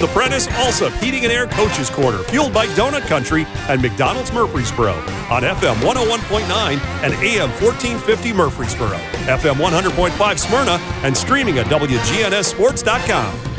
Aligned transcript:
The 0.00 0.06
Prentice 0.06 0.46
Allsup 0.46 0.98
Heating 0.98 1.24
and 1.24 1.32
Air 1.32 1.46
Coaches 1.46 1.90
Corner, 1.90 2.16
fueled 2.22 2.54
by 2.54 2.66
Donut 2.68 3.02
Country 3.02 3.44
and 3.68 3.82
McDonald's 3.82 4.32
Murfreesboro 4.32 4.94
on 4.94 5.42
FM 5.42 5.74
101.9 5.74 6.80
and 7.04 7.12
AM 7.12 7.50
1450 7.62 8.32
Murfreesboro, 8.32 8.96
FM 9.26 9.56
100.5 9.56 10.38
Smyrna, 10.38 10.78
and 11.04 11.14
streaming 11.14 11.58
at 11.58 11.66
WGNSSports.com. 11.66 13.50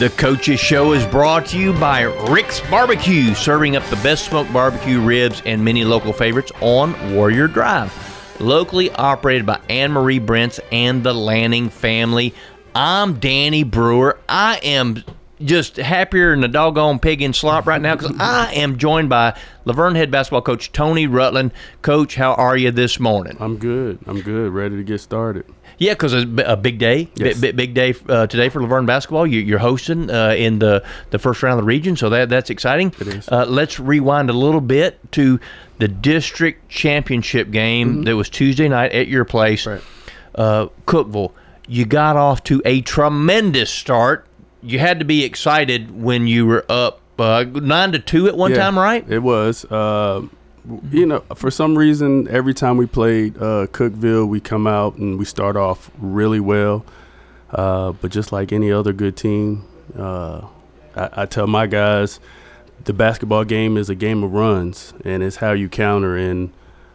The 0.00 0.08
Coaches 0.16 0.58
Show 0.60 0.92
is 0.94 1.04
brought 1.08 1.44
to 1.48 1.58
you 1.58 1.74
by 1.74 2.04
Rick's 2.30 2.60
Barbecue, 2.70 3.34
serving 3.34 3.76
up 3.76 3.84
the 3.90 3.96
best 3.96 4.24
smoked 4.24 4.50
barbecue 4.54 4.98
ribs 4.98 5.42
and 5.44 5.62
many 5.62 5.84
local 5.84 6.14
favorites 6.14 6.52
on 6.62 7.14
Warrior 7.14 7.48
Drive. 7.48 7.92
Locally 8.40 8.90
operated 8.92 9.44
by 9.44 9.60
Anne 9.68 9.92
Marie 9.92 10.20
Brents 10.20 10.58
and 10.72 11.04
the 11.04 11.12
Lanning 11.12 11.68
family. 11.68 12.34
I'm 12.74 13.18
Danny 13.18 13.62
Brewer. 13.62 14.18
I 14.26 14.58
am 14.62 15.02
just 15.44 15.76
happier 15.76 16.30
than 16.34 16.42
a 16.44 16.48
doggone 16.48 16.98
pig 16.98 17.20
in 17.22 17.32
slop 17.32 17.66
right 17.66 17.80
now 17.80 17.94
because 17.96 18.14
I 18.18 18.52
am 18.54 18.78
joined 18.78 19.08
by 19.08 19.38
La 19.64 19.74
Vergne 19.74 19.94
head 19.96 20.10
basketball 20.10 20.42
coach 20.42 20.72
Tony 20.72 21.06
Rutland. 21.06 21.52
Coach, 21.82 22.14
how 22.14 22.34
are 22.34 22.56
you 22.56 22.70
this 22.70 22.98
morning? 22.98 23.36
I'm 23.40 23.56
good. 23.58 23.98
I'm 24.06 24.20
good. 24.22 24.52
Ready 24.52 24.76
to 24.76 24.82
get 24.84 25.00
started. 25.00 25.44
Yeah, 25.78 25.92
because 25.92 26.14
it's 26.14 26.30
a 26.46 26.56
big 26.56 26.78
day, 26.78 27.10
Yes. 27.16 27.38
big, 27.38 27.54
big 27.54 27.74
day 27.74 27.94
uh, 28.08 28.26
today 28.26 28.48
for 28.48 28.62
La 28.62 28.66
Vergne 28.66 28.86
basketball. 28.86 29.26
You, 29.26 29.40
you're 29.40 29.58
hosting 29.58 30.10
uh, 30.10 30.30
in 30.30 30.58
the, 30.58 30.82
the 31.10 31.18
first 31.18 31.42
round 31.42 31.58
of 31.58 31.64
the 31.64 31.68
region, 31.68 31.96
so 31.96 32.08
that 32.08 32.30
that's 32.30 32.48
exciting. 32.48 32.94
It 32.98 33.08
is. 33.08 33.28
Uh, 33.28 33.44
let's 33.46 33.78
rewind 33.78 34.30
a 34.30 34.32
little 34.32 34.62
bit 34.62 34.98
to 35.12 35.38
the 35.78 35.88
district 35.88 36.70
championship 36.70 37.50
game 37.50 38.04
that 38.04 38.16
was 38.16 38.30
Tuesday 38.30 38.68
night 38.68 38.92
at 38.92 39.06
your 39.08 39.26
place, 39.26 39.66
Mm-hmm. 39.66 39.70
Right. 40.40 40.42
uh, 40.46 40.68
Cookeville. 40.86 41.32
You 41.68 41.84
got 41.84 42.16
off 42.16 42.42
to 42.44 42.62
a 42.64 42.80
tremendous 42.80 43.68
start. 43.70 44.26
You 44.62 44.78
had 44.78 44.98
to 44.98 45.04
be 45.04 45.24
excited 45.24 46.02
when 46.02 46.26
you 46.26 46.46
were 46.46 46.64
up 46.68 47.00
uh, 47.18 47.44
nine 47.52 47.92
to 47.92 47.98
two 47.98 48.26
at 48.28 48.36
one 48.36 48.50
Yeah, 48.50 48.58
time, 48.58 48.78
right? 48.78 49.04
It 49.08 49.20
was. 49.20 49.64
Uh, 49.64 50.22
you 50.90 51.06
know, 51.06 51.20
for 51.34 51.50
some 51.50 51.78
reason, 51.78 52.26
every 52.28 52.52
time 52.52 52.76
we 52.76 52.86
played 52.86 53.36
uh, 53.36 53.68
Cookeville, 53.68 54.28
we 54.28 54.40
come 54.40 54.66
out 54.66 54.96
and 54.96 55.18
we 55.18 55.24
start 55.24 55.56
off 55.56 55.90
really 55.98 56.40
well. 56.40 56.84
Uh, 57.50 57.92
but 57.92 58.10
just 58.10 58.32
like 58.32 58.52
any 58.52 58.72
other 58.72 58.92
good 58.92 59.16
team, 59.16 59.64
uh, 59.96 60.42
I, 60.96 61.22
I 61.22 61.26
tell 61.26 61.46
my 61.46 61.66
guys, 61.66 62.18
the 62.84 62.92
basketball 62.92 63.44
game 63.44 63.76
is 63.76 63.88
a 63.88 63.94
game 63.94 64.24
of 64.24 64.32
runs, 64.32 64.92
and 65.04 65.22
it's 65.22 65.36
how 65.36 65.52
you 65.52 65.68
counter, 65.68 66.16
and 66.16 66.52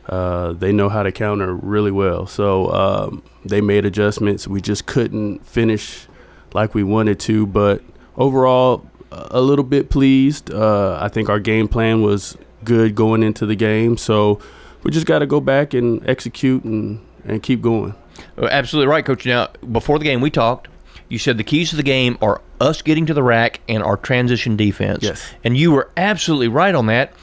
uh, 0.10 0.52
they 0.52 0.74
know 0.74 0.90
how 0.90 1.04
to 1.04 1.12
counter 1.12 1.54
really 1.54 1.92
well. 1.92 2.28
So 2.28 2.70
um, 2.72 3.24
they 3.46 3.62
made 3.62 3.86
adjustments. 3.86 4.48
We 4.48 4.60
just 4.60 4.86
couldn't 4.86 5.46
finish 5.46 6.08
like 6.54 6.74
we 6.74 6.84
wanted 6.84 7.20
to, 7.22 7.46
but 7.46 7.82
overall, 8.18 8.86
a 9.12 9.42
little 9.42 9.66
bit 9.66 9.90
pleased. 9.90 10.52
Uh, 10.52 10.98
I 11.02 11.10
think 11.10 11.30
our 11.30 11.40
game 11.40 11.68
plan 11.68 12.02
was 12.02 12.38
good 12.64 12.96
going 12.96 13.24
into 13.24 13.46
the 13.46 13.56
game, 13.56 13.98
so 13.98 14.40
we 14.84 14.92
just 14.92 15.06
got 15.06 15.20
to 15.20 15.26
go 15.26 15.42
back 15.42 15.74
and 15.74 16.08
execute 16.08 16.64
and, 16.64 17.06
and 17.26 17.44
keep 17.44 17.62
going. 17.62 17.96
Uh, 18.38 18.48
Absolutely 18.48 18.90
right, 18.90 19.06
Coach. 19.06 19.26
Now, 19.26 19.50
before 19.72 20.00
the 20.00 20.06
game, 20.06 20.22
we 20.22 20.30
talked. 20.30 20.68
You 21.10 21.18
said 21.18 21.38
the 21.38 21.44
keys 21.44 21.72
to 21.72 21.76
the 21.76 21.84
game 21.84 22.18
are 22.22 22.42
us 22.62 22.82
getting 22.82 23.06
to 23.08 23.14
the 23.14 23.24
rack 23.24 23.60
and 23.68 23.84
our 23.84 23.98
transition 23.98 24.56
defense. 24.56 25.04
Yes. 25.04 25.34
And 25.44 25.58
you 25.58 25.72
were 25.72 25.90
absolutely 25.98 26.48
right 26.48 26.74
on 26.74 26.86
that. 26.86 27.14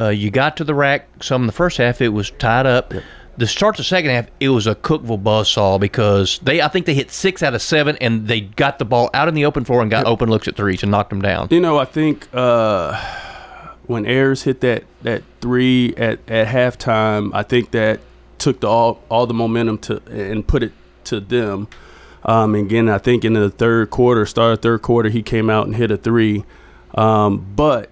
Uh, 0.00 0.08
you 0.08 0.30
got 0.30 0.56
to 0.56 0.64
the 0.64 0.74
rack 0.74 1.08
some 1.22 1.42
in 1.42 1.46
the 1.46 1.52
first 1.52 1.78
half. 1.78 2.00
It 2.00 2.08
was 2.08 2.30
tied 2.32 2.66
up. 2.66 2.92
The 3.38 3.46
start 3.46 3.74
of 3.74 3.78
the 3.78 3.84
second 3.84 4.10
half, 4.10 4.26
it 4.40 4.48
was 4.48 4.66
a 4.66 4.74
Cookeville 4.74 5.22
buzzsaw 5.22 5.78
because 5.78 6.38
they, 6.38 6.62
I 6.62 6.68
think 6.68 6.86
they 6.86 6.94
hit 6.94 7.10
six 7.10 7.42
out 7.42 7.54
of 7.54 7.60
seven, 7.60 7.96
and 8.00 8.26
they 8.26 8.40
got 8.40 8.78
the 8.78 8.86
ball 8.86 9.10
out 9.12 9.28
in 9.28 9.34
the 9.34 9.44
open 9.44 9.64
floor 9.64 9.82
and 9.82 9.90
got 9.90 10.06
open 10.06 10.30
looks 10.30 10.48
at 10.48 10.56
threes 10.56 10.82
and 10.82 10.90
knocked 10.90 11.10
them 11.10 11.20
down. 11.20 11.48
You 11.50 11.60
know, 11.60 11.78
I 11.78 11.84
think 11.84 12.28
uh, 12.32 12.98
when 13.86 14.06
Ayers 14.06 14.44
hit 14.44 14.62
that, 14.62 14.84
that 15.02 15.22
three 15.40 15.94
at, 15.96 16.18
at 16.30 16.48
halftime, 16.48 17.30
I 17.34 17.42
think 17.42 17.72
that 17.72 18.00
took 18.38 18.60
the 18.60 18.68
all 18.68 19.02
all 19.08 19.26
the 19.26 19.34
momentum 19.34 19.78
to 19.78 20.02
and 20.10 20.46
put 20.46 20.62
it 20.62 20.72
to 21.04 21.20
them. 21.20 21.68
Um, 22.24 22.54
again, 22.54 22.88
I 22.88 22.98
think 22.98 23.24
in 23.24 23.34
the 23.34 23.50
third 23.50 23.90
quarter, 23.90 24.26
start 24.26 24.52
of 24.52 24.62
third 24.62 24.82
quarter, 24.82 25.08
he 25.08 25.22
came 25.22 25.48
out 25.48 25.66
and 25.66 25.76
hit 25.76 25.90
a 25.90 25.96
three. 25.96 26.44
Um, 26.94 27.46
but 27.54 27.90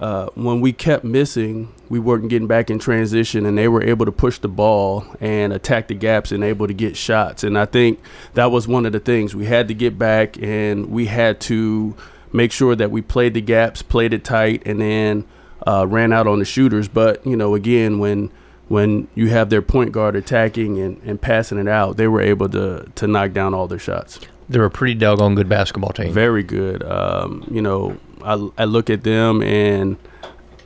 uh, 0.00 0.26
when 0.34 0.60
we 0.60 0.72
kept 0.72 1.04
missing, 1.04 1.72
we 1.88 1.98
weren't 1.98 2.28
getting 2.28 2.48
back 2.48 2.70
in 2.70 2.78
transition, 2.78 3.46
and 3.46 3.56
they 3.56 3.68
were 3.68 3.82
able 3.82 4.04
to 4.06 4.12
push 4.12 4.38
the 4.38 4.48
ball 4.48 5.06
and 5.20 5.52
attack 5.52 5.88
the 5.88 5.94
gaps 5.94 6.32
and 6.32 6.42
able 6.42 6.66
to 6.66 6.74
get 6.74 6.96
shots. 6.96 7.44
And 7.44 7.56
I 7.56 7.64
think 7.64 8.00
that 8.34 8.50
was 8.50 8.66
one 8.66 8.86
of 8.86 8.92
the 8.92 9.00
things 9.00 9.34
we 9.34 9.46
had 9.46 9.68
to 9.68 9.74
get 9.74 9.98
back, 9.98 10.36
and 10.42 10.90
we 10.90 11.06
had 11.06 11.40
to 11.42 11.96
make 12.32 12.50
sure 12.50 12.74
that 12.74 12.90
we 12.90 13.02
played 13.02 13.34
the 13.34 13.40
gaps, 13.40 13.82
played 13.82 14.12
it 14.12 14.24
tight, 14.24 14.62
and 14.66 14.80
then 14.80 15.24
uh, 15.66 15.86
ran 15.86 16.12
out 16.12 16.26
on 16.26 16.40
the 16.40 16.44
shooters. 16.44 16.88
But 16.88 17.24
you 17.26 17.36
know, 17.36 17.54
again, 17.54 17.98
when 17.98 18.30
when 18.68 19.08
you 19.14 19.28
have 19.28 19.50
their 19.50 19.62
point 19.62 19.92
guard 19.92 20.16
attacking 20.16 20.80
and, 20.80 21.00
and 21.04 21.20
passing 21.20 21.58
it 21.58 21.68
out, 21.68 21.96
they 21.96 22.08
were 22.08 22.20
able 22.20 22.48
to 22.48 22.90
to 22.94 23.06
knock 23.06 23.32
down 23.32 23.54
all 23.54 23.68
their 23.68 23.78
shots. 23.78 24.18
They're 24.48 24.64
a 24.64 24.70
pretty 24.70 24.94
doggone 24.94 25.36
good 25.36 25.48
basketball 25.48 25.92
team. 25.92 26.12
Very 26.12 26.42
good. 26.42 26.82
Um, 26.82 27.48
you 27.50 27.62
know, 27.62 27.96
I, 28.24 28.48
I 28.58 28.64
look 28.64 28.90
at 28.90 29.02
them 29.02 29.42
and 29.42 29.96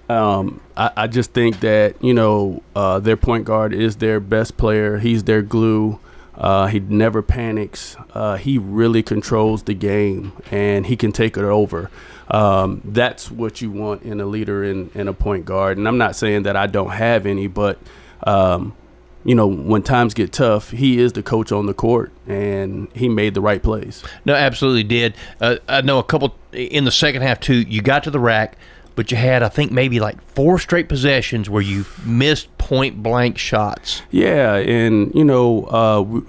um, 0.08 0.60
I, 0.76 0.90
I 0.96 1.06
just 1.06 1.32
think 1.32 1.60
that 1.60 2.02
you 2.02 2.14
know 2.14 2.62
uh, 2.74 2.98
their 2.98 3.16
point 3.16 3.44
guard 3.44 3.72
is 3.72 3.96
their 3.96 4.20
best 4.20 4.56
player. 4.56 4.98
He's 4.98 5.24
their 5.24 5.42
glue. 5.42 6.00
Uh, 6.34 6.68
he 6.68 6.78
never 6.78 7.20
panics. 7.20 7.96
Uh, 8.14 8.36
he 8.36 8.58
really 8.58 9.02
controls 9.02 9.64
the 9.64 9.74
game, 9.74 10.32
and 10.52 10.86
he 10.86 10.96
can 10.96 11.10
take 11.10 11.36
it 11.36 11.44
over. 11.44 11.90
Um, 12.30 12.80
that's 12.84 13.30
what 13.30 13.60
you 13.60 13.70
want 13.70 14.02
in 14.02 14.20
a 14.20 14.26
leader 14.26 14.62
and 14.62 14.94
in, 14.94 15.08
a 15.08 15.12
point 15.12 15.46
guard. 15.46 15.78
And 15.78 15.88
I'm 15.88 15.98
not 15.98 16.14
saying 16.14 16.44
that 16.44 16.56
I 16.56 16.66
don't 16.66 16.90
have 16.90 17.26
any, 17.26 17.48
but 17.48 17.78
um, 18.22 18.76
you 19.24 19.34
know, 19.34 19.46
when 19.46 19.82
times 19.82 20.14
get 20.14 20.32
tough, 20.32 20.70
he 20.70 20.98
is 20.98 21.12
the 21.12 21.22
coach 21.22 21.52
on 21.52 21.66
the 21.66 21.74
court, 21.74 22.12
and 22.26 22.88
he 22.94 23.08
made 23.08 23.34
the 23.34 23.40
right 23.40 23.62
plays. 23.62 24.02
No, 24.24 24.34
absolutely 24.34 24.84
did. 24.84 25.14
Uh, 25.40 25.56
I 25.68 25.80
know 25.80 25.98
a 25.98 26.04
couple 26.04 26.34
in 26.52 26.84
the 26.84 26.90
second 26.90 27.22
half 27.22 27.40
too. 27.40 27.60
You 27.62 27.82
got 27.82 28.04
to 28.04 28.10
the 28.10 28.20
rack, 28.20 28.56
but 28.94 29.10
you 29.10 29.16
had 29.16 29.42
I 29.42 29.48
think 29.48 29.72
maybe 29.72 30.00
like 30.00 30.20
four 30.34 30.58
straight 30.58 30.88
possessions 30.88 31.50
where 31.50 31.62
you 31.62 31.84
missed 32.04 32.56
point 32.58 33.02
blank 33.02 33.38
shots. 33.38 34.02
Yeah, 34.10 34.54
and 34.56 35.14
you 35.14 35.24
know, 35.24 35.66
uh, 35.66 36.00
we, 36.02 36.20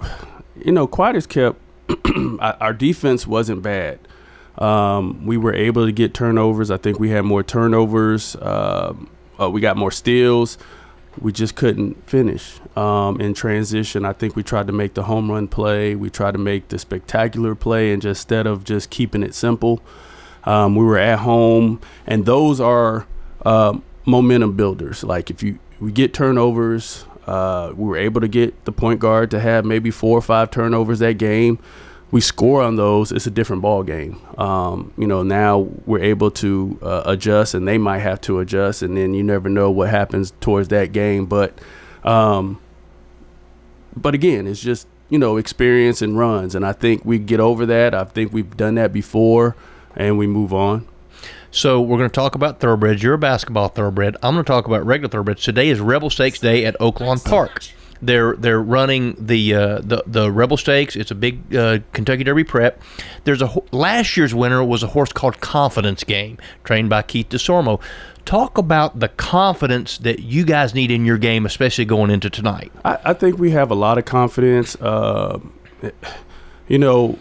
you 0.64 0.72
know, 0.72 0.86
Quiders 0.88 1.28
kept 1.28 1.58
our 2.40 2.72
defense 2.72 3.26
wasn't 3.26 3.62
bad. 3.62 3.98
Um, 4.58 5.24
we 5.24 5.36
were 5.36 5.54
able 5.54 5.86
to 5.86 5.92
get 5.92 6.12
turnovers. 6.12 6.70
I 6.70 6.76
think 6.76 6.98
we 6.98 7.10
had 7.10 7.24
more 7.24 7.42
turnovers. 7.42 8.36
Um 8.40 9.08
uh, 9.40 9.48
we 9.48 9.60
got 9.60 9.76
more 9.76 9.90
steals. 9.90 10.58
We 11.20 11.32
just 11.32 11.54
couldn't 11.54 12.08
finish 12.08 12.60
um, 12.76 13.20
in 13.20 13.34
transition. 13.34 14.04
I 14.04 14.14
think 14.14 14.36
we 14.36 14.42
tried 14.42 14.66
to 14.68 14.72
make 14.72 14.94
the 14.94 15.02
home 15.02 15.30
run 15.30 15.48
play. 15.48 15.94
We 15.94 16.08
tried 16.08 16.32
to 16.32 16.38
make 16.38 16.68
the 16.68 16.78
spectacular 16.78 17.54
play, 17.54 17.92
and 17.92 18.00
just 18.00 18.20
instead 18.20 18.46
of 18.46 18.64
just 18.64 18.88
keeping 18.90 19.22
it 19.22 19.34
simple, 19.34 19.82
um, 20.44 20.76
we 20.76 20.84
were 20.84 20.98
at 20.98 21.18
home, 21.20 21.80
and 22.06 22.24
those 22.24 22.60
are 22.60 23.06
um, 23.44 23.82
momentum 24.06 24.56
builders. 24.56 25.04
Like 25.04 25.30
if 25.30 25.42
you 25.42 25.58
we 25.78 25.92
get 25.92 26.12
turnovers, 26.14 27.04
uh, 27.26 27.72
we 27.74 27.88
were 27.88 27.96
able 27.96 28.20
to 28.20 28.28
get 28.28 28.64
the 28.64 28.72
point 28.72 29.00
guard 29.00 29.30
to 29.30 29.40
have 29.40 29.64
maybe 29.64 29.90
four 29.90 30.16
or 30.16 30.22
five 30.22 30.50
turnovers 30.50 30.98
that 31.00 31.18
game. 31.18 31.58
We 32.10 32.20
score 32.20 32.62
on 32.62 32.76
those, 32.76 33.12
it's 33.12 33.26
a 33.26 33.30
different 33.30 33.62
ball 33.62 33.84
game. 33.84 34.20
Um, 34.36 34.92
you 34.98 35.06
know, 35.06 35.22
now 35.22 35.60
we're 35.86 36.02
able 36.02 36.30
to 36.32 36.78
uh, 36.82 37.02
adjust, 37.06 37.54
and 37.54 37.68
they 37.68 37.78
might 37.78 38.00
have 38.00 38.20
to 38.22 38.40
adjust, 38.40 38.82
and 38.82 38.96
then 38.96 39.14
you 39.14 39.22
never 39.22 39.48
know 39.48 39.70
what 39.70 39.90
happens 39.90 40.32
towards 40.40 40.68
that 40.68 40.92
game. 40.92 41.26
But, 41.26 41.56
um, 42.02 42.60
but 43.96 44.14
again, 44.14 44.46
it's 44.48 44.60
just 44.60 44.88
you 45.08 45.18
know 45.18 45.36
experience 45.36 46.02
and 46.02 46.18
runs, 46.18 46.54
and 46.54 46.64
I 46.66 46.72
think 46.72 47.04
we 47.04 47.18
get 47.18 47.38
over 47.38 47.64
that. 47.66 47.94
I 47.94 48.04
think 48.04 48.32
we've 48.32 48.56
done 48.56 48.74
that 48.76 48.92
before, 48.92 49.54
and 49.94 50.18
we 50.18 50.26
move 50.26 50.52
on. 50.52 50.88
So 51.52 51.80
we're 51.80 51.98
going 51.98 52.10
to 52.10 52.14
talk 52.14 52.34
about 52.36 52.60
thoroughbreds. 52.60 53.02
You're 53.02 53.14
a 53.14 53.18
basketball 53.18 53.68
thoroughbred. 53.68 54.16
I'm 54.22 54.34
going 54.34 54.44
to 54.44 54.48
talk 54.48 54.66
about 54.66 54.86
regular 54.86 55.10
thoroughbreds. 55.10 55.42
Today 55.42 55.68
is 55.68 55.80
Rebel 55.80 56.08
Stakes 56.08 56.38
Day 56.38 56.64
at 56.64 56.78
Oaklawn 56.78 57.24
Park. 57.24 57.64
They're 58.02 58.34
they're 58.36 58.60
running 58.60 59.14
the 59.18 59.54
uh, 59.54 59.80
the 59.82 60.02
the 60.06 60.32
Rebel 60.32 60.56
Stakes. 60.56 60.96
It's 60.96 61.10
a 61.10 61.14
big 61.14 61.54
uh, 61.54 61.80
Kentucky 61.92 62.24
Derby 62.24 62.44
prep. 62.44 62.80
There's 63.24 63.42
a 63.42 63.52
last 63.72 64.16
year's 64.16 64.34
winner 64.34 64.64
was 64.64 64.82
a 64.82 64.88
horse 64.88 65.12
called 65.12 65.40
Confidence 65.40 66.04
Game, 66.04 66.38
trained 66.64 66.88
by 66.88 67.02
Keith 67.02 67.28
Desormeaux. 67.28 67.80
Talk 68.24 68.58
about 68.58 69.00
the 69.00 69.08
confidence 69.08 69.98
that 69.98 70.20
you 70.20 70.44
guys 70.44 70.74
need 70.74 70.90
in 70.90 71.04
your 71.04 71.18
game, 71.18 71.46
especially 71.46 71.84
going 71.84 72.10
into 72.10 72.30
tonight. 72.30 72.70
I, 72.84 72.98
I 73.06 73.12
think 73.14 73.38
we 73.38 73.50
have 73.50 73.70
a 73.70 73.74
lot 73.74 73.98
of 73.98 74.04
confidence. 74.04 74.76
Uh, 74.76 75.40
you 76.68 76.78
know, 76.78 77.18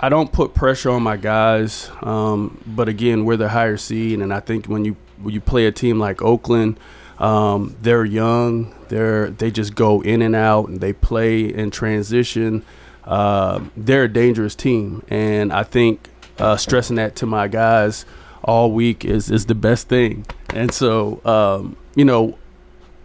I 0.00 0.08
don't 0.08 0.32
put 0.32 0.54
pressure 0.54 0.90
on 0.90 1.02
my 1.02 1.16
guys, 1.16 1.90
um, 2.02 2.62
but 2.66 2.88
again, 2.88 3.24
we're 3.24 3.36
the 3.36 3.48
higher 3.48 3.76
seed, 3.76 4.20
and 4.20 4.32
I 4.32 4.40
think 4.40 4.66
when 4.66 4.84
you 4.84 4.96
when 5.20 5.34
you 5.34 5.40
play 5.40 5.66
a 5.66 5.72
team 5.72 5.98
like 5.98 6.22
Oakland, 6.22 6.78
um, 7.18 7.76
they're 7.80 8.04
young. 8.04 8.74
They're 8.88 9.30
they 9.30 9.50
just 9.50 9.74
go 9.74 10.00
in 10.02 10.22
and 10.22 10.34
out, 10.34 10.68
and 10.68 10.80
they 10.80 10.92
play 10.92 11.42
in 11.42 11.70
transition. 11.70 12.64
Uh, 13.04 13.64
they're 13.76 14.04
a 14.04 14.12
dangerous 14.12 14.54
team, 14.54 15.02
and 15.08 15.52
I 15.52 15.62
think 15.64 16.08
uh, 16.38 16.56
stressing 16.56 16.96
that 16.96 17.16
to 17.16 17.26
my 17.26 17.48
guys 17.48 18.04
all 18.44 18.72
week 18.72 19.04
is 19.04 19.30
is 19.30 19.46
the 19.46 19.54
best 19.54 19.88
thing. 19.88 20.26
And 20.50 20.72
so, 20.72 21.20
um, 21.24 21.76
you 21.94 22.04
know, 22.04 22.38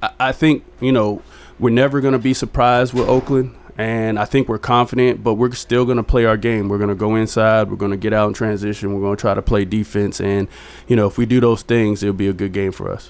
I, 0.02 0.12
I 0.20 0.32
think 0.32 0.64
you 0.80 0.92
know 0.92 1.22
we're 1.60 1.72
never 1.72 2.02
going 2.02 2.14
to 2.14 2.20
be 2.20 2.34
surprised 2.34 2.94
with 2.94 3.08
Oakland. 3.08 3.56
And 3.76 4.20
I 4.20 4.26
think 4.26 4.50
we're 4.50 4.60
confident, 4.60 5.24
but 5.24 5.34
we're 5.34 5.52
still 5.54 5.84
going 5.84 5.98
to 5.98 6.04
play 6.04 6.26
our 6.26 6.38
game. 6.38 6.70
We're 6.70 6.78
going 6.78 6.92
to 6.92 6.96
go 6.96 7.16
inside. 7.16 7.72
We're 7.72 7.78
going 7.78 7.90
to 7.90 7.98
get 7.98 8.14
out 8.14 8.28
in 8.28 8.36
transition. 8.36 8.94
We're 8.94 9.02
going 9.02 9.18
to 9.18 9.22
try 9.22 9.34
to 9.34 9.42
play 9.42 9.66
defense. 9.66 10.22
And, 10.22 10.48
you 10.88 10.96
know, 10.96 11.08
if 11.08 11.18
we 11.18 11.26
do 11.26 11.40
those 11.40 11.64
things, 11.64 12.04
it'll 12.04 12.14
be 12.14 12.28
a 12.28 12.34
good 12.34 12.54
game 12.54 12.72
for 12.72 12.92
us. 12.92 13.10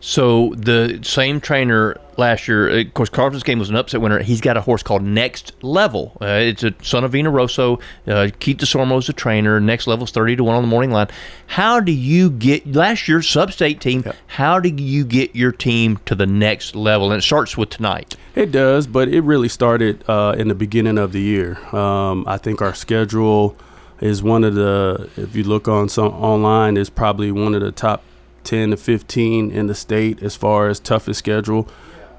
So 0.00 0.54
the 0.54 1.00
same 1.02 1.40
trainer 1.40 1.96
last 2.16 2.46
year, 2.46 2.68
of 2.68 2.94
course, 2.94 3.08
Carlton's 3.08 3.42
game 3.42 3.58
was 3.58 3.68
an 3.68 3.74
upset 3.74 4.00
winner. 4.00 4.20
He's 4.20 4.40
got 4.40 4.56
a 4.56 4.60
horse 4.60 4.82
called 4.82 5.02
Next 5.02 5.52
Level. 5.60 6.16
Uh, 6.20 6.26
it's 6.26 6.62
a 6.62 6.72
son 6.82 7.02
of 7.02 7.12
Vino 7.12 7.30
Rosso. 7.30 7.80
Uh, 8.06 8.28
Keith 8.38 8.58
Desormeaux 8.58 8.98
is 8.98 9.08
the 9.08 9.12
trainer. 9.12 9.58
Next 9.58 9.88
Level's 9.88 10.12
thirty 10.12 10.36
to 10.36 10.44
one 10.44 10.54
on 10.54 10.62
the 10.62 10.68
morning 10.68 10.92
line. 10.92 11.08
How 11.48 11.80
do 11.80 11.90
you 11.90 12.30
get 12.30 12.72
last 12.72 13.08
year's 13.08 13.28
sub-state 13.28 13.80
team? 13.80 14.04
Yep. 14.06 14.16
How 14.28 14.60
do 14.60 14.68
you 14.68 15.04
get 15.04 15.34
your 15.34 15.50
team 15.50 15.98
to 16.06 16.14
the 16.14 16.26
next 16.26 16.76
level? 16.76 17.10
And 17.10 17.18
it 17.18 17.24
starts 17.24 17.56
with 17.56 17.70
tonight. 17.70 18.14
It 18.36 18.52
does, 18.52 18.86
but 18.86 19.08
it 19.08 19.22
really 19.22 19.48
started 19.48 20.08
uh, 20.08 20.36
in 20.38 20.46
the 20.46 20.54
beginning 20.54 20.98
of 20.98 21.10
the 21.10 21.20
year. 21.20 21.58
Um, 21.74 22.24
I 22.28 22.38
think 22.38 22.62
our 22.62 22.74
schedule 22.74 23.56
is 24.00 24.22
one 24.22 24.44
of 24.44 24.54
the, 24.54 25.10
if 25.16 25.34
you 25.34 25.42
look 25.42 25.66
on 25.66 25.88
some 25.88 26.12
online, 26.12 26.76
is 26.76 26.88
probably 26.88 27.32
one 27.32 27.52
of 27.52 27.62
the 27.62 27.72
top 27.72 28.04
10 28.48 28.70
to 28.70 28.76
15 28.78 29.50
in 29.50 29.66
the 29.66 29.74
state 29.74 30.22
as 30.22 30.34
far 30.34 30.68
as 30.68 30.80
toughest 30.80 31.18
schedule. 31.18 31.68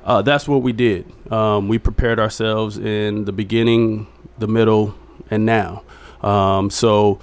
Uh, 0.03 0.21
that's 0.21 0.47
what 0.47 0.61
we 0.61 0.71
did. 0.71 1.11
Um, 1.31 1.67
we 1.67 1.79
prepared 1.79 2.19
ourselves 2.19 2.77
in 2.77 3.25
the 3.25 3.31
beginning, 3.31 4.05
the 4.37 4.47
middle, 4.47 4.93
and 5.31 5.43
now. 5.43 5.81
Um, 6.21 6.69
so 6.69 7.19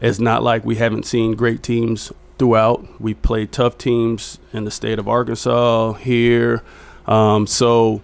it's 0.00 0.20
not 0.20 0.44
like 0.44 0.64
we 0.64 0.76
haven't 0.76 1.04
seen 1.04 1.34
great 1.34 1.64
teams 1.64 2.12
throughout. 2.38 3.00
We 3.00 3.14
played 3.14 3.50
tough 3.50 3.76
teams 3.76 4.38
in 4.52 4.64
the 4.64 4.70
state 4.70 5.00
of 5.00 5.08
Arkansas, 5.08 5.94
here. 5.94 6.62
Um, 7.06 7.48
so 7.48 8.02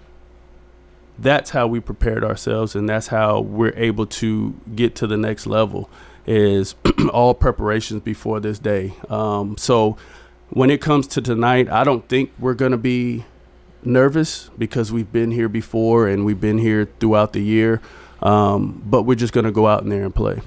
that's 1.16 1.50
how 1.50 1.68
we 1.68 1.78
prepared 1.78 2.24
ourselves, 2.24 2.74
and 2.74 2.88
that's 2.88 3.06
how 3.06 3.40
we're 3.40 3.76
able 3.76 4.06
to 4.06 4.54
get 4.74 4.96
to 4.96 5.06
the 5.06 5.16
next 5.16 5.46
level. 5.46 5.88
Is 6.26 6.74
all 7.12 7.34
preparations 7.34 8.02
before 8.02 8.40
this 8.40 8.58
day. 8.58 8.94
Um, 9.08 9.56
so 9.56 9.96
when 10.50 10.70
it 10.70 10.80
comes 10.80 11.06
to 11.08 11.20
tonight, 11.20 11.68
I 11.68 11.84
don't 11.84 12.06
think 12.08 12.32
we're 12.38 12.54
going 12.54 12.72
to 12.72 12.78
be 12.78 13.24
nervous 13.82 14.50
because 14.58 14.92
we've 14.92 15.10
been 15.12 15.30
here 15.30 15.48
before 15.48 16.08
and 16.08 16.24
we've 16.24 16.40
been 16.40 16.58
here 16.58 16.88
throughout 16.98 17.32
the 17.32 17.40
year. 17.40 17.80
Um, 18.22 18.82
but 18.84 19.02
we're 19.02 19.14
just 19.14 19.32
going 19.32 19.46
to 19.46 19.52
go 19.52 19.66
out 19.66 19.82
in 19.82 19.88
there 19.88 20.04
and 20.04 20.14
play. 20.14 20.40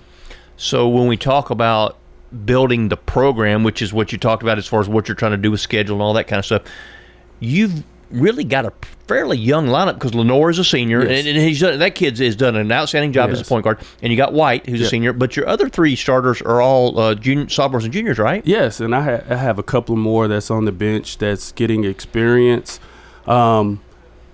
So 0.58 0.88
when 0.88 1.08
we 1.08 1.18
talk 1.18 1.50
about 1.50 1.98
building 2.46 2.90
the 2.90 2.98
program, 2.98 3.64
which 3.64 3.82
is 3.82 3.94
what 3.94 4.12
you 4.12 4.18
talked 4.18 4.44
about 4.44 4.58
as 4.58 4.68
far 4.68 4.80
as 4.80 4.90
what 4.90 5.08
you're 5.08 5.16
trying 5.16 5.32
to 5.32 5.38
do 5.38 5.52
with 5.52 5.60
schedule 5.60 5.96
and 5.96 6.02
all 6.02 6.14
that 6.14 6.28
kind 6.28 6.40
of 6.40 6.46
stuff, 6.46 6.64
you've 7.40 7.84
really 8.14 8.44
got 8.44 8.66
a 8.66 8.72
fairly 9.08 9.38
young 9.38 9.68
lineup 9.68 9.96
because 9.96 10.14
Lenore 10.16 10.50
is 10.50 10.60
a 10.60 10.64
senior, 10.64 11.02
Yes. 11.08 11.20
and, 11.20 11.28
and 11.28 11.38
he's 11.38 11.60
done, 11.60 11.80
that 11.80 11.96
kid's 11.96 12.20
has 12.20 12.36
done 12.36 12.56
an 12.56 12.72
outstanding 12.72 13.12
job 13.12 13.30
as 13.32 13.42
a 13.42 13.46
point 13.46 13.64
guard. 13.64 13.80
And 14.02 14.12
you 14.12 14.18
got 14.18 14.34
White, 14.34 14.66
who's 14.66 14.82
a 14.82 14.88
senior, 14.88 15.14
but 15.14 15.36
your 15.36 15.48
other 15.48 15.68
three 15.70 15.96
starters 15.96 16.42
are 16.42 16.62
all 16.62 16.98
uh, 17.00 17.16
junior, 17.16 17.50
sophomores 17.50 17.84
and 17.84 17.92
juniors, 17.94 18.18
right? 18.20 18.46
Yes, 18.46 18.80
and 18.80 18.96
I, 18.96 19.02
ha- 19.02 19.24
I 19.30 19.36
have 19.36 19.60
a 19.60 19.64
couple 19.64 19.96
more 19.96 20.28
that's 20.28 20.50
on 20.50 20.66
the 20.66 20.72
bench 20.72 21.18
that's 21.18 21.52
getting 21.52 21.84
experience. 21.84 22.80
Um, 23.28 23.82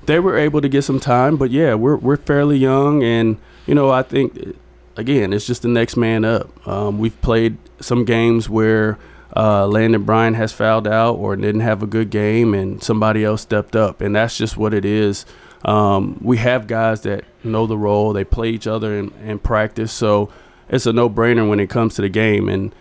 they 0.06 0.20
were 0.20 0.38
able 0.38 0.62
to 0.62 0.70
get 0.70 0.84
some 0.84 1.00
time, 1.00 1.38
but 1.38 1.52
yeah, 1.52 1.74
we're 1.76 1.96
we're 1.98 2.18
fairly 2.18 2.58
young, 2.58 3.04
and 3.04 3.38
you 3.68 3.76
know 3.76 3.92
I 3.92 4.02
think 4.02 4.56
again 4.98 5.34
it's 5.34 5.46
just 5.46 5.62
the 5.62 5.68
next 5.68 5.96
man 5.98 6.26
up. 6.26 6.68
Um, 6.68 6.98
we've 6.98 7.20
played 7.22 7.58
some 7.80 8.06
games 8.06 8.50
where 8.50 8.98
uh, 9.36 9.68
Landon 9.68 10.04
Bryan 10.04 10.34
has 10.34 10.52
fouled 10.52 10.88
out 10.88 11.16
or 11.16 11.36
didn't 11.36 11.62
have 11.62 11.84
a 11.84 11.88
good 11.88 12.10
game, 12.10 12.54
and 12.54 12.82
somebody 12.84 13.24
else 13.24 13.42
stepped 13.42 13.76
up, 13.76 14.02
and 14.02 14.16
that's 14.16 14.38
just 14.38 14.58
what 14.58 14.74
it 14.74 14.86
is. 14.86 15.26
Um, 15.66 16.18
we 16.22 16.38
have 16.38 16.68
guys 16.68 17.02
that 17.02 17.26
know 17.44 17.68
the 17.68 17.78
role; 17.78 18.14
they 18.14 18.24
play 18.24 18.50
each 18.50 18.66
other 18.68 18.98
in, 18.98 19.12
in 19.24 19.40
practice, 19.40 19.92
so 19.92 20.30
it's 20.70 20.86
a 20.86 20.94
no-brainer 20.94 21.48
when 21.50 21.60
it 21.60 21.70
comes 21.70 21.96
to 21.96 22.02
the 22.02 22.10
game. 22.10 22.48
And 22.50 22.74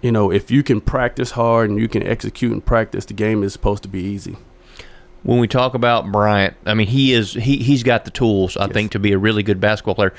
you 0.00 0.10
know, 0.10 0.32
if 0.32 0.50
you 0.50 0.62
can 0.62 0.80
practice 0.80 1.32
hard 1.32 1.70
and 1.70 1.78
you 1.78 1.88
can 1.88 2.02
execute 2.02 2.50
and 2.52 2.64
practice, 2.64 3.04
the 3.04 3.14
game 3.14 3.42
is 3.44 3.52
supposed 3.52 3.82
to 3.84 3.88
be 3.88 4.00
easy. 4.00 4.36
When 5.22 5.38
we 5.38 5.46
talk 5.46 5.74
about 5.74 6.10
Bryant, 6.10 6.54
I 6.66 6.74
mean 6.74 6.88
he 6.88 7.12
is 7.12 7.34
he 7.34 7.58
he's 7.58 7.82
got 7.84 8.04
the 8.04 8.10
tools, 8.10 8.56
I 8.56 8.64
Yes. 8.64 8.72
think, 8.72 8.92
to 8.92 8.98
be 8.98 9.12
a 9.12 9.18
really 9.18 9.42
good 9.44 9.60
basketball 9.60 9.94
player. 9.94 10.12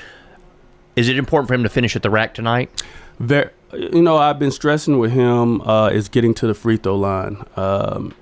Is 0.96 1.08
it 1.08 1.18
important 1.18 1.48
for 1.48 1.54
him 1.54 1.64
to 1.64 1.68
finish 1.68 1.96
at 1.96 2.02
the 2.02 2.08
rack 2.10 2.32
tonight? 2.34 2.70
Very, 3.18 3.50
you 3.72 4.02
know, 4.02 4.16
I've 4.16 4.38
been 4.38 4.50
stressing 4.50 4.98
with 4.98 5.12
him 5.12 5.60
uh, 5.62 5.88
is 5.88 6.08
getting 6.08 6.34
to 6.34 6.46
the 6.46 6.54
free 6.54 6.76
throw 6.76 6.96
line. 6.96 7.44
Um, 7.56 8.14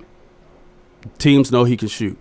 teams 1.18 1.50
know 1.50 1.64
he 1.64 1.76
can 1.76 1.88
shoot, 1.88 2.18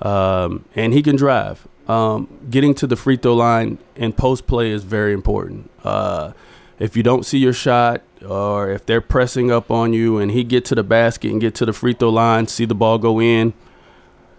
um, 0.00 0.64
and 0.74 0.92
he 0.92 1.02
can 1.02 1.16
drive. 1.16 1.66
Um, 1.88 2.28
getting 2.50 2.74
to 2.76 2.86
the 2.86 2.96
free 2.96 3.16
throw 3.16 3.34
line 3.34 3.78
in 3.96 4.12
post 4.12 4.46
play 4.46 4.70
is 4.70 4.84
very 4.84 5.12
important. 5.12 5.70
Uh, 5.84 6.32
if 6.78 6.96
you 6.96 7.02
don't 7.02 7.24
see 7.24 7.38
your 7.38 7.52
shot, 7.52 8.02
or 8.26 8.70
if 8.70 8.86
they're 8.86 9.00
pressing 9.00 9.50
up 9.50 9.70
on 9.70 9.92
you, 9.92 10.18
and 10.18 10.30
he 10.30 10.44
get 10.44 10.64
to 10.66 10.74
the 10.74 10.82
basket 10.84 11.30
and 11.30 11.40
get 11.40 11.54
to 11.56 11.66
the 11.66 11.72
free 11.72 11.92
throw 11.92 12.10
line, 12.10 12.46
see 12.46 12.64
the 12.64 12.74
ball 12.74 12.98
go 12.98 13.20
in, 13.20 13.52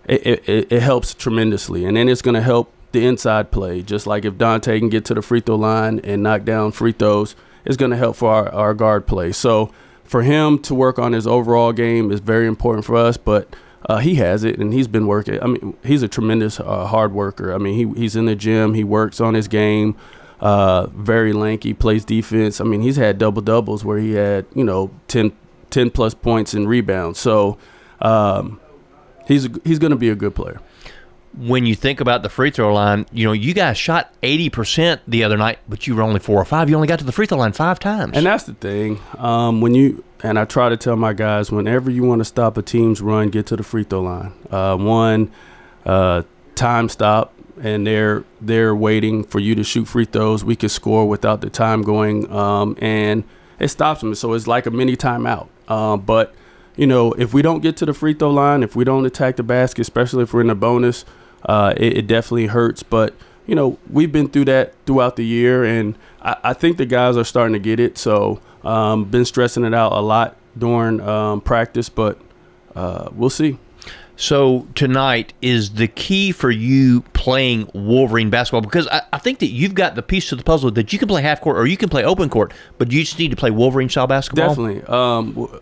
it, 0.06 0.44
it- 0.48 0.72
it 0.72 0.82
helps 0.82 1.14
tremendously. 1.14 1.86
And 1.86 1.96
then 1.98 2.10
it's 2.10 2.22
going 2.22 2.36
to 2.36 2.42
help 2.42 2.72
the 2.92 3.06
inside 3.06 3.52
play. 3.52 3.82
Just 3.82 4.06
like 4.08 4.26
if 4.26 4.38
Dante 4.38 4.78
can 4.80 4.90
get 4.90 5.06
to 5.06 5.14
the 5.14 5.22
free 5.22 5.40
throw 5.42 5.56
line 5.56 6.00
and 6.04 6.22
knock 6.24 6.44
down 6.44 6.72
free 6.72 6.92
throws, 6.92 7.36
it's 7.66 7.78
going 7.78 7.92
to 7.92 7.98
help 7.98 8.16
for 8.16 8.32
our, 8.32 8.50
our 8.54 8.74
guard 8.74 9.08
play. 9.08 9.32
So 9.32 9.72
for 10.04 10.22
him 10.22 10.60
to 10.60 10.76
work 10.76 11.00
on 11.00 11.14
his 11.14 11.26
overall 11.26 11.72
game 11.72 12.12
is 12.12 12.20
very 12.20 12.48
important 12.48 12.86
for 12.86 12.96
us. 12.96 13.18
But 13.18 13.56
uh, 13.86 13.98
he 13.98 14.16
has 14.16 14.44
it, 14.44 14.60
and 14.60 14.74
he's 14.74 14.88
been 14.88 15.08
working. 15.08 15.42
I 15.42 15.48
mean, 15.48 15.76
he's 15.84 16.04
a 16.04 16.08
tremendous 16.08 16.60
uh, 16.60 16.86
hard 16.86 17.14
worker. 17.14 17.54
I 17.54 17.58
mean, 17.58 17.76
he, 17.94 18.00
he's 18.00 18.16
in 18.16 18.26
the 18.26 18.36
gym. 18.36 18.74
He 18.74 18.84
works 18.84 19.20
on 19.20 19.34
his 19.34 19.48
game. 19.48 19.96
Uh, 20.40 20.88
very 20.88 21.32
lanky, 21.32 21.74
plays 21.74 22.04
defense. 22.04 22.60
I 22.60 22.66
mean, 22.66 22.82
he's 22.82 22.98
had 22.98 23.18
double 23.18 23.42
doubles 23.42 23.86
where 23.86 23.98
he 23.98 24.14
had 24.14 24.46
you 24.54 24.64
know 24.64 24.92
10, 25.08 25.32
10 25.70 25.90
plus 25.92 26.14
points 26.14 26.54
and 26.54 26.68
rebounds. 26.68 27.20
So 27.20 27.58
um, 28.02 28.60
he's 29.28 29.48
he's 29.64 29.80
going 29.80 29.92
to 29.92 29.98
be 29.98 30.10
a 30.10 30.16
good 30.16 30.36
player. 30.36 30.60
When 31.38 31.66
you 31.66 31.76
think 31.76 32.00
about 32.00 32.22
the 32.22 32.30
free 32.30 32.52
throw 32.52 32.74
line, 32.74 33.06
you 33.12 33.26
know, 33.26 33.32
you 33.32 33.54
guys 33.54 33.78
shot 33.78 34.14
80% 34.22 35.00
the 35.08 35.24
other 35.24 35.38
night, 35.38 35.60
but 35.68 35.88
you 35.88 35.96
were 35.96 36.04
only 36.04 36.20
four 36.20 36.40
or 36.40 36.46
five. 36.46 36.70
You 36.70 36.76
only 36.76 36.88
got 36.88 37.00
to 37.00 37.06
the 37.06 37.12
free 37.12 37.26
throw 37.26 37.40
line 37.40 37.54
five 37.54 37.80
times. 37.80 38.16
And 38.16 38.26
that's 38.26 38.44
the 38.44 38.54
thing. 38.54 39.00
Um, 39.18 39.62
when 39.62 39.74
you 39.74 40.04
and 40.22 40.38
I 40.38 40.46
try 40.46 40.70
to 40.70 40.78
tell 40.78 40.96
my 40.96 41.14
guys, 41.14 41.52
whenever 41.52 41.90
you 41.90 42.04
want 42.04 42.20
to 42.20 42.26
stop 42.26 42.58
a 42.58 42.62
team's 42.62 43.02
run, 43.02 43.30
get 43.30 43.48
to 43.48 43.56
the 43.56 43.64
free 43.64 43.84
throw 43.84 44.02
line. 44.02 44.34
Uh, 44.50 44.78
one, 44.78 45.32
uh, 45.86 46.24
time 46.56 46.88
stop, 46.88 47.34
and 47.62 47.86
they're 47.86 48.24
they're 48.40 48.76
waiting 48.76 49.24
for 49.24 49.40
you 49.40 49.56
to 49.56 49.64
shoot 49.64 49.86
free 49.86 50.06
throws. 50.06 50.44
We 50.44 50.56
can 50.56 50.70
score 50.70 51.08
without 51.08 51.42
the 51.42 51.50
time 51.50 51.82
going, 51.82 52.32
um, 52.32 52.78
and 52.80 53.24
it 53.60 53.70
stops 53.70 54.02
them. 54.02 54.16
So 54.16 54.34
it's 54.34 54.48
like 54.48 54.66
a 54.66 54.72
mini 54.72 54.96
timeout. 54.96 55.48
Um, 55.68 56.02
but 56.02 56.34
you 56.76 56.88
know, 56.88 57.12
if 57.14 57.34
we 57.34 57.42
don't 57.42 57.62
get 57.62 57.76
to 57.78 57.86
the 57.86 57.94
free 57.94 58.14
throw 58.14 58.32
line, 58.32 58.64
if 58.64 58.76
we 58.76 58.84
don't 58.84 59.06
attack 59.06 59.36
the 59.36 59.44
basket, 59.44 59.82
especially 59.82 60.24
if 60.24 60.34
we're 60.34 60.42
in 60.42 60.50
a 60.50 60.56
bonus, 60.56 61.06
uh, 61.46 61.74
it, 61.78 61.98
it 61.98 62.08
definitely 62.08 62.48
hurts. 62.48 62.84
But 62.84 63.14
you 63.46 63.56
know, 63.56 63.78
we've 63.90 64.12
been 64.12 64.30
through 64.30 64.46
that 64.46 64.74
throughout 64.86 65.16
the 65.16 65.26
year, 65.26 65.64
and 65.64 65.96
I, 66.22 66.38
I 66.44 66.54
think 66.54 66.78
the 66.78 66.86
guys 66.86 67.18
are 67.18 67.24
starting 67.24 67.54
to 67.54 67.60
get 67.60 67.80
it. 67.80 67.98
So, 67.98 68.42
um, 68.64 69.06
been 69.06 69.26
stressing 69.26 69.64
it 69.66 69.74
out 69.74 69.92
a 69.94 70.02
lot 70.02 70.38
during 70.58 71.02
um, 71.02 71.42
practice, 71.42 71.90
but 71.90 72.20
uh, 72.76 73.10
we'll 73.14 73.30
see. 73.30 73.58
So 74.16 74.68
tonight 74.76 75.34
is 75.42 75.74
the 75.74 75.88
key 75.88 76.32
for 76.32 76.52
you 76.52 77.02
playing 77.14 77.70
Wolverine 77.74 78.30
basketball 78.30 78.62
because 78.62 78.88
I, 78.88 79.02
I 79.12 79.18
think 79.18 79.40
that 79.40 79.48
you've 79.48 79.74
got 79.74 79.96
the 79.96 80.04
piece 80.04 80.30
to 80.30 80.36
the 80.36 80.44
puzzle 80.44 80.70
that 80.72 80.94
you 80.94 81.00
can 81.00 81.08
play 81.08 81.24
half 81.24 81.42
court 81.42 81.58
or 81.58 81.66
you 81.66 81.78
can 81.78 81.90
play 81.90 82.04
open 82.04 82.30
court, 82.30 82.54
but 82.78 82.92
you 82.92 83.02
just 83.02 83.18
need 83.18 83.32
to 83.32 83.36
play 83.36 83.50
Wolverine 83.50 83.90
style 83.90 84.06
basketball. 84.06 84.50
Definitely. 84.50 84.84
Um, 84.84 85.60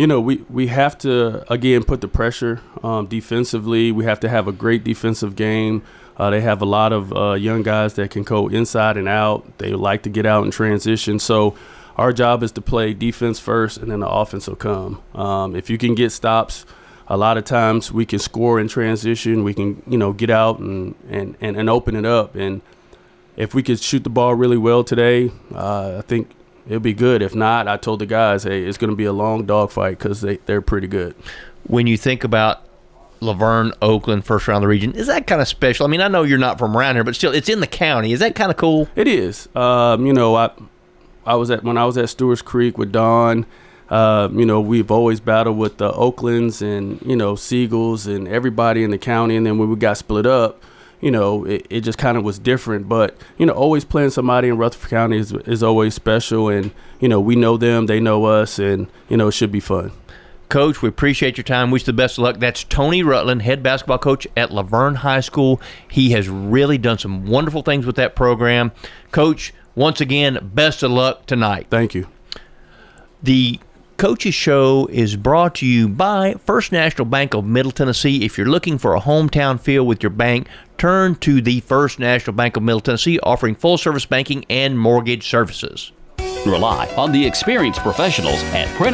you 0.00 0.06
know, 0.06 0.18
we, 0.18 0.36
we 0.48 0.68
have 0.68 0.96
to, 0.96 1.44
again, 1.52 1.84
put 1.84 2.00
the 2.00 2.08
pressure 2.08 2.62
um, 2.82 3.04
defensively. 3.04 3.92
We 3.92 4.06
have 4.06 4.18
to 4.20 4.30
have 4.30 4.48
a 4.48 4.52
great 4.52 4.82
defensive 4.82 5.36
game. 5.36 5.82
Uh, 6.16 6.30
they 6.30 6.40
have 6.40 6.62
a 6.62 6.64
lot 6.64 6.94
of 6.94 7.14
uh, 7.14 7.32
young 7.34 7.62
guys 7.62 7.92
that 7.96 8.10
can 8.10 8.22
go 8.22 8.48
inside 8.48 8.96
and 8.96 9.06
out. 9.06 9.58
They 9.58 9.74
like 9.74 10.04
to 10.04 10.08
get 10.08 10.24
out 10.24 10.44
and 10.44 10.54
transition. 10.54 11.18
So 11.18 11.54
our 11.98 12.14
job 12.14 12.42
is 12.42 12.50
to 12.52 12.62
play 12.62 12.94
defense 12.94 13.38
first, 13.38 13.76
and 13.76 13.90
then 13.90 14.00
the 14.00 14.08
offense 14.08 14.46
will 14.46 14.56
come. 14.56 15.02
Um, 15.14 15.54
if 15.54 15.68
you 15.68 15.76
can 15.76 15.94
get 15.94 16.12
stops, 16.12 16.64
a 17.06 17.18
lot 17.18 17.36
of 17.36 17.44
times 17.44 17.92
we 17.92 18.06
can 18.06 18.20
score 18.20 18.58
in 18.58 18.68
transition. 18.68 19.44
We 19.44 19.52
can, 19.52 19.82
you 19.86 19.98
know, 19.98 20.14
get 20.14 20.30
out 20.30 20.60
and, 20.60 20.94
and, 21.10 21.36
and, 21.42 21.58
and 21.58 21.68
open 21.68 21.94
it 21.94 22.06
up. 22.06 22.36
And 22.36 22.62
if 23.36 23.52
we 23.52 23.62
could 23.62 23.78
shoot 23.78 24.02
the 24.02 24.08
ball 24.08 24.34
really 24.34 24.56
well 24.56 24.82
today, 24.82 25.30
uh, 25.54 25.98
I 25.98 26.00
think 26.00 26.30
it'll 26.70 26.80
be 26.80 26.94
good. 26.94 27.20
If 27.20 27.34
not, 27.34 27.66
I 27.66 27.76
told 27.76 27.98
the 27.98 28.06
guys, 28.06 28.44
hey, 28.44 28.62
it's 28.62 28.78
going 28.78 28.90
to 28.90 28.96
be 28.96 29.04
a 29.04 29.12
long 29.12 29.44
dogfight 29.44 29.98
because 29.98 30.20
they, 30.20 30.36
they're 30.46 30.62
pretty 30.62 30.86
good. 30.86 31.16
When 31.66 31.88
you 31.88 31.96
think 31.96 32.22
about 32.22 32.64
La 33.18 33.34
Vergne, 33.34 33.72
Oakland, 33.82 34.24
first 34.24 34.46
round 34.46 34.58
of 34.58 34.62
the 34.62 34.68
region, 34.68 34.92
is 34.92 35.08
that 35.08 35.26
kind 35.26 35.42
of 35.42 35.48
special? 35.48 35.84
I 35.84 35.90
mean, 35.90 36.00
I 36.00 36.06
know 36.06 36.22
you're 36.22 36.38
not 36.38 36.58
from 36.58 36.76
around 36.76 36.94
here, 36.94 37.02
but 37.02 37.16
still, 37.16 37.34
it's 37.34 37.48
in 37.48 37.58
the 37.58 37.66
county. 37.66 38.12
Is 38.12 38.20
that 38.20 38.36
kind 38.36 38.52
of 38.52 38.56
cool? 38.56 38.88
It 38.94 39.08
is. 39.08 39.48
Um, 39.56 40.06
you 40.06 40.12
know, 40.12 40.36
I 40.36 40.50
I 41.26 41.34
was 41.34 41.50
at 41.50 41.64
when 41.64 41.76
I 41.76 41.84
was 41.84 41.98
at 41.98 42.08
Stewart's 42.08 42.40
Creek 42.40 42.78
with 42.78 42.92
Don. 42.92 43.46
Uh, 43.88 44.28
you 44.32 44.46
know, 44.46 44.60
we've 44.60 44.92
always 44.92 45.18
battled 45.18 45.58
with 45.58 45.78
the 45.78 45.92
Oaklands 45.92 46.62
and 46.62 47.02
you 47.02 47.16
know 47.16 47.34
Siegels 47.34 48.06
and 48.06 48.28
everybody 48.28 48.84
in 48.84 48.92
the 48.92 48.98
county. 48.98 49.34
And 49.34 49.44
then 49.44 49.58
when 49.58 49.68
we 49.68 49.74
got 49.74 49.96
split 49.96 50.24
up, 50.24 50.62
you 51.00 51.10
know, 51.10 51.44
it, 51.44 51.66
it 51.70 51.80
just 51.80 51.98
kind 51.98 52.16
of 52.16 52.24
was 52.24 52.38
different. 52.38 52.88
But 52.88 53.16
you 53.38 53.46
know, 53.46 53.52
always 53.52 53.84
playing 53.84 54.10
somebody 54.10 54.48
in 54.48 54.56
Rutherford 54.56 54.90
County 54.90 55.18
is 55.18 55.32
is 55.32 55.62
always 55.62 55.94
special. 55.94 56.48
And 56.48 56.70
you 56.98 57.08
know, 57.08 57.20
we 57.20 57.36
know 57.36 57.56
them, 57.56 57.86
they 57.86 58.00
know 58.00 58.24
us, 58.24 58.58
and 58.58 58.86
you 59.08 59.16
know, 59.16 59.28
it 59.28 59.32
should 59.32 59.52
be 59.52 59.60
fun. 59.60 59.92
Coach, 60.48 60.82
we 60.82 60.88
appreciate 60.88 61.36
your 61.36 61.44
time. 61.44 61.70
Wish 61.70 61.82
you 61.82 61.86
the 61.86 61.92
best 61.92 62.18
of 62.18 62.24
luck. 62.24 62.38
That's 62.38 62.64
Tony 62.64 63.04
Rutland, 63.04 63.42
head 63.42 63.62
basketball 63.62 63.98
coach 63.98 64.26
at 64.36 64.50
La 64.50 64.62
Vergne 64.62 64.96
High 64.96 65.20
School. 65.20 65.60
He 65.88 66.10
has 66.10 66.28
really 66.28 66.76
done 66.76 66.98
some 66.98 67.26
wonderful 67.26 67.62
things 67.62 67.86
with 67.86 67.94
that 67.96 68.16
program. 68.16 68.72
Coach, 69.12 69.54
once 69.76 70.00
again, 70.00 70.50
best 70.52 70.82
of 70.82 70.90
luck 70.90 71.26
tonight. 71.26 71.68
Thank 71.70 71.94
you. 71.94 72.08
The 73.22 73.60
Coaches 74.00 74.34
Show 74.34 74.88
is 74.90 75.14
brought 75.14 75.56
to 75.56 75.66
you 75.66 75.86
by 75.86 76.32
First 76.46 76.72
National 76.72 77.04
Bank 77.04 77.34
of 77.34 77.44
Middle 77.44 77.70
Tennessee. 77.70 78.24
If 78.24 78.38
you're 78.38 78.48
looking 78.48 78.78
for 78.78 78.94
a 78.94 79.00
hometown 79.00 79.60
feel 79.60 79.84
with 79.84 80.02
your 80.02 80.08
bank, 80.08 80.48
turn 80.78 81.16
to 81.16 81.42
the 81.42 81.60
First 81.60 81.98
National 81.98 82.34
Bank 82.34 82.56
of 82.56 82.62
Middle 82.62 82.80
Tennessee, 82.80 83.18
offering 83.22 83.54
full 83.54 83.76
service 83.76 84.06
banking 84.06 84.46
and 84.48 84.78
mortgage 84.78 85.28
services. 85.28 85.92
Rely 86.46 86.90
on 86.96 87.12
the 87.12 87.26
experienced 87.26 87.80
professionals 87.80 88.42
at 88.54 88.68
Prentice. 88.68 88.86